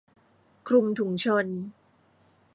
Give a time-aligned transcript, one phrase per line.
[0.67, 1.47] คลุมถุงชน